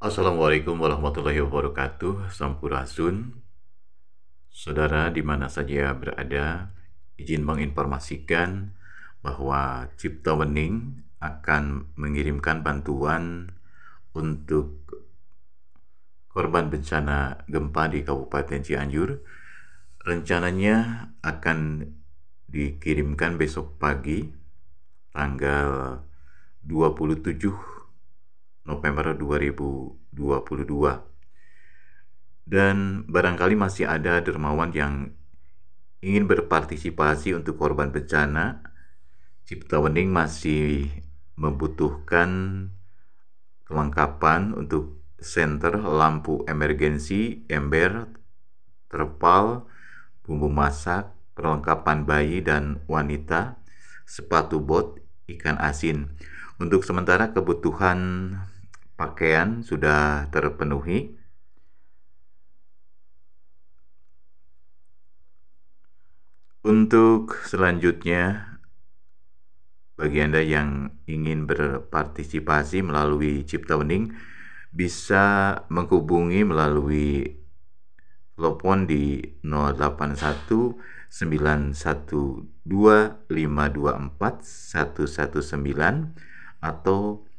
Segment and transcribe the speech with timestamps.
[0.00, 2.32] Assalamualaikum warahmatullahi wabarakatuh.
[2.32, 3.36] Sampurasun.
[4.48, 6.72] Saudara di mana saja berada
[7.20, 8.72] Izin menginformasikan
[9.20, 13.52] bahwa Cipta Wening akan mengirimkan bantuan
[14.16, 14.88] untuk
[16.32, 19.20] korban bencana gempa di Kabupaten Cianjur.
[20.00, 21.84] Rencananya akan
[22.48, 24.32] dikirimkan besok pagi
[25.12, 26.00] tanggal
[26.64, 27.79] 27
[28.64, 30.10] November 2022
[32.50, 35.14] dan barangkali masih ada dermawan yang
[36.00, 38.64] ingin berpartisipasi untuk korban bencana
[39.50, 40.86] Cipta Wening masih
[41.34, 42.30] membutuhkan
[43.66, 48.06] kelengkapan untuk senter lampu emergensi, ember,
[48.86, 49.66] terpal,
[50.22, 53.58] bumbu masak, perlengkapan bayi dan wanita,
[54.06, 56.14] sepatu bot, ikan asin.
[56.60, 58.30] Untuk sementara kebutuhan
[59.00, 61.16] pakaian sudah terpenuhi.
[66.60, 68.60] Untuk selanjutnya,
[69.96, 74.12] bagi Anda yang ingin berpartisipasi melalui Cipta Wening,
[74.68, 77.40] bisa menghubungi melalui
[78.36, 80.76] telepon di 081
[81.08, 86.12] 912 524 119
[86.60, 87.29] atau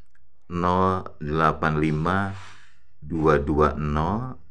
[0.52, 2.36] 085
[3.08, 4.42] 220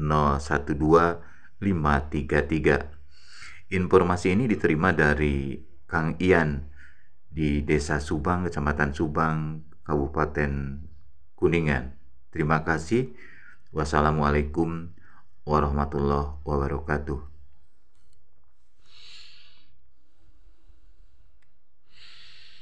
[0.00, 1.20] 012
[1.60, 3.76] 533.
[3.76, 6.64] Informasi ini diterima dari Kang Ian
[7.28, 10.80] di Desa Subang, Kecamatan Subang, Kabupaten
[11.36, 11.92] Kuningan.
[12.32, 13.12] Terima kasih.
[13.70, 14.90] Wassalamualaikum
[15.44, 17.39] warahmatullahi wabarakatuh.